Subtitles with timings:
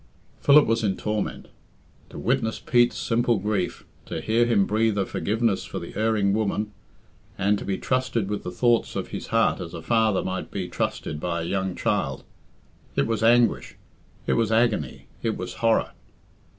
[0.39, 1.47] Philip was in torment.
[2.09, 6.71] To witness Pete's simple grief, to hear him breathe a forgiveness for the erring woman,
[7.37, 10.67] and to be trusted with the thoughts of his heart as a father might be
[10.67, 12.23] trusted by a young child
[12.95, 13.75] it was anguish,
[14.25, 15.91] it was agony, it was horror.